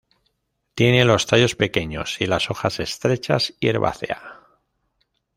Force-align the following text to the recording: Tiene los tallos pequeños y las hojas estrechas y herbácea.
Tiene 0.73 1.05
los 1.05 1.27
tallos 1.27 1.53
pequeños 1.53 2.19
y 2.21 2.25
las 2.25 2.49
hojas 2.49 2.79
estrechas 2.79 3.53
y 3.59 3.67
herbácea. 3.67 4.41